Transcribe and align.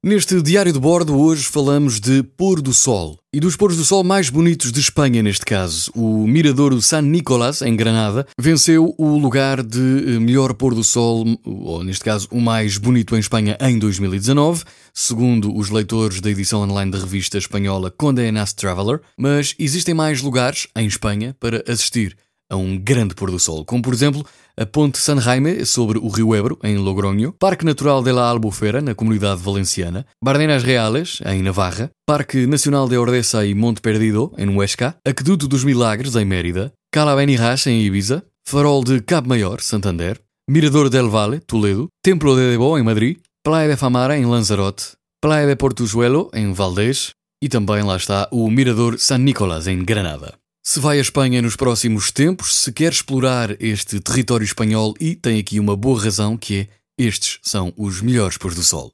Neste 0.00 0.40
Diário 0.40 0.72
de 0.72 0.78
Bordo, 0.78 1.18
hoje 1.18 1.42
falamos 1.42 1.98
de 1.98 2.22
pôr 2.22 2.62
do 2.62 2.72
sol 2.72 3.18
e 3.34 3.40
dos 3.40 3.56
pôres 3.56 3.76
do 3.76 3.84
sol 3.84 4.04
mais 4.04 4.30
bonitos 4.30 4.70
de 4.70 4.78
Espanha, 4.78 5.20
neste 5.24 5.44
caso. 5.44 5.90
O 5.92 6.24
Miradouro 6.24 6.80
San 6.80 7.02
Nicolás, 7.02 7.62
em 7.62 7.74
Granada, 7.74 8.24
venceu 8.40 8.94
o 8.96 9.18
lugar 9.18 9.60
de 9.60 9.78
eh, 9.78 10.20
melhor 10.20 10.54
pôr 10.54 10.72
do 10.72 10.84
sol, 10.84 11.26
ou 11.44 11.82
neste 11.82 12.04
caso, 12.04 12.28
o 12.30 12.40
mais 12.40 12.78
bonito 12.78 13.16
em 13.16 13.18
Espanha 13.18 13.58
em 13.60 13.76
2019, 13.76 14.62
segundo 14.94 15.52
os 15.52 15.68
leitores 15.68 16.20
da 16.20 16.30
edição 16.30 16.60
online 16.60 16.92
da 16.92 16.98
revista 16.98 17.36
espanhola 17.36 17.90
Conde 17.90 18.30
Nast 18.30 18.54
Traveler. 18.54 19.00
Mas 19.18 19.56
existem 19.58 19.94
mais 19.94 20.22
lugares 20.22 20.68
em 20.76 20.86
Espanha 20.86 21.34
para 21.40 21.64
assistir 21.66 22.16
a 22.50 22.56
um 22.56 22.78
grande 22.78 23.14
pôr 23.14 23.30
do 23.30 23.38
sol, 23.38 23.64
como 23.64 23.82
por 23.82 23.92
exemplo 23.92 24.24
a 24.56 24.66
Ponte 24.66 24.98
San 24.98 25.20
Jaime 25.20 25.64
sobre 25.64 25.98
o 25.98 26.08
Rio 26.08 26.34
Ebro, 26.34 26.58
em 26.64 26.76
Logroño, 26.76 27.32
Parque 27.38 27.64
Natural 27.64 28.02
de 28.02 28.10
la 28.10 28.28
Albufera, 28.28 28.80
na 28.80 28.94
Comunidade 28.94 29.40
Valenciana, 29.40 30.06
Bardenas 30.22 30.64
Reales, 30.64 31.20
em 31.26 31.42
Navarra, 31.42 31.90
Parque 32.06 32.46
Nacional 32.46 32.88
de 32.88 32.96
Ordesa 32.96 33.46
e 33.46 33.54
Monte 33.54 33.80
Perdido, 33.80 34.32
em 34.36 34.48
Huesca, 34.48 34.96
Aqueduto 35.04 35.46
dos 35.46 35.62
Milagres, 35.62 36.16
em 36.16 36.24
Mérida, 36.24 36.72
Cala 36.92 37.14
Benirras, 37.14 37.66
em 37.66 37.82
Ibiza, 37.82 38.24
Farol 38.48 38.82
de 38.82 39.00
Cabo 39.02 39.28
Maior, 39.28 39.60
Santander, 39.60 40.20
Mirador 40.50 40.88
del 40.88 41.08
Valle, 41.08 41.40
Toledo, 41.40 41.88
Templo 42.02 42.34
de 42.34 42.50
Debo, 42.50 42.78
em 42.78 42.82
Madrid, 42.82 43.18
Praia 43.44 43.68
de 43.68 43.76
Famara, 43.76 44.18
em 44.18 44.24
Lanzarote, 44.24 44.92
Praia 45.20 45.46
de 45.46 45.54
Portujuelo, 45.54 46.30
em 46.32 46.52
Valdés, 46.52 47.10
e 47.42 47.48
também 47.48 47.82
lá 47.82 47.96
está 47.96 48.28
o 48.32 48.50
Mirador 48.50 48.98
San 48.98 49.18
Nicolás, 49.18 49.68
em 49.68 49.84
Granada. 49.84 50.34
Se 50.70 50.80
vai 50.80 50.98
à 50.98 51.00
Espanha 51.00 51.40
nos 51.40 51.56
próximos 51.56 52.12
tempos, 52.12 52.54
se 52.54 52.70
quer 52.70 52.92
explorar 52.92 53.56
este 53.58 53.98
território 54.00 54.44
espanhol 54.44 54.92
e 55.00 55.16
tem 55.16 55.40
aqui 55.40 55.58
uma 55.58 55.74
boa 55.74 55.98
razão 55.98 56.36
que 56.36 56.58
é 56.58 56.68
estes 56.98 57.38
são 57.42 57.72
os 57.74 58.02
melhores 58.02 58.36
pôs 58.36 58.54
do 58.54 58.62
sol. 58.62 58.92